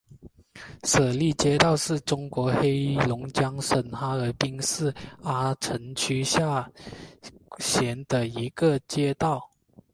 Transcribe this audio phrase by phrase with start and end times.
[0.83, 6.67] 舍利街道是中国黑龙江省哈尔滨市阿城区下
[7.59, 9.51] 辖的一个街道。